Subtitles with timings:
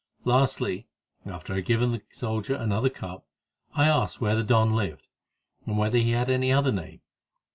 [0.23, 0.87] Lastly,
[1.27, 3.23] after I had given the soldier another cup,
[3.75, 5.07] I asked where the don lived,
[5.67, 7.01] and whether he had any other name.